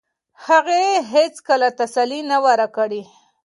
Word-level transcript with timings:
هغې 0.45 0.85
هیڅکله 1.13 1.69
تسلي 1.79 2.21
نه 2.31 2.37
وه 2.43 2.53
راکړې. 2.61 3.01